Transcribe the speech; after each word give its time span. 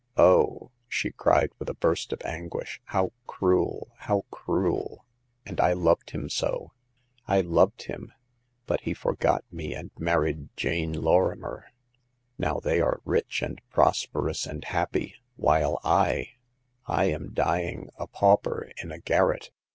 Oh!" 0.17 0.71
she 0.87 1.11
cried 1.11 1.51
with 1.59 1.69
a 1.69 1.75
burst 1.75 2.11
of 2.11 2.23
anguish, 2.25 2.81
"how 2.85 3.11
cruel, 3.27 3.91
how 3.99 4.25
cruel! 4.31 5.05
and 5.45 5.61
I 5.61 5.73
loved 5.73 6.09
him 6.09 6.27
so— 6.27 6.71
I 7.27 7.41
loved 7.41 7.83
him! 7.83 8.11
But 8.65 8.81
he 8.81 8.95
forgot 8.95 9.43
me 9.51 9.75
and 9.75 9.91
married 9.99 10.49
Jane 10.57 10.91
Lorrimer. 10.91 11.67
Now 12.39 12.59
they 12.59 12.81
are 12.81 12.99
rich 13.05 13.43
and 13.43 13.61
prosperous 13.69 14.47
and 14.47 14.65
happy, 14.65 15.17
while 15.35 15.79
I— 15.83 16.29
I 16.87 17.05
am 17.11 17.31
dying 17.35 17.87
a 17.97 18.07
pauper 18.07 18.71
in 18.81 18.91
a 18.91 18.97
garret. 18.97 19.51